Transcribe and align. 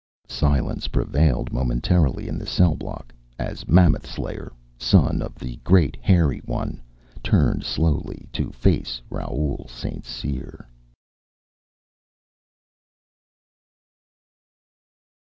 Silence 0.27 0.87
prevailed, 0.87 1.53
momentarily, 1.53 2.27
in 2.27 2.39
the 2.39 2.45
cell 2.47 2.73
block 2.73 3.13
as 3.37 3.67
Mammoth 3.67 4.09
Slayer, 4.09 4.51
son 4.75 5.21
of 5.21 5.35
the 5.35 5.57
Great 5.57 5.95
Hairy 6.01 6.39
One, 6.45 6.81
turned 7.21 7.63
slowly 7.63 8.27
to 8.33 8.51
face 8.51 8.99
Raoul 9.11 9.67
St. 9.69 10.03
Cyr. 10.03 10.65